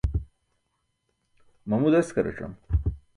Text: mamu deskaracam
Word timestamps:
mamu 1.69 1.91
deskaracam 1.97 2.51